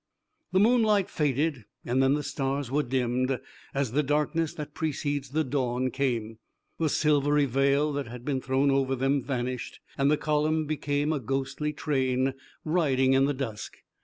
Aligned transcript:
The 0.51 0.59
moonlight 0.59 1.11
faded 1.11 1.65
and 1.85 2.01
then 2.01 2.15
the 2.15 2.23
stars 2.23 2.71
were 2.71 2.81
dimmed, 2.81 3.39
as 3.71 3.91
the 3.91 4.01
darkness 4.01 4.51
that 4.55 4.73
precedes 4.73 5.29
the 5.29 5.43
dawn 5.43 5.91
came. 5.91 6.39
The 6.79 6.89
silvery 6.89 7.45
veil 7.45 7.93
that 7.93 8.07
had 8.07 8.25
been 8.25 8.41
thrown 8.41 8.71
over 8.71 8.95
them 8.95 9.21
vanished 9.21 9.79
and 9.99 10.09
the 10.09 10.17
column 10.17 10.65
became 10.65 11.13
a 11.13 11.19
ghostly 11.19 11.71
train 11.71 12.33
riding 12.65 13.13
in 13.13 13.25
the 13.25 13.35
dusk. 13.35 13.77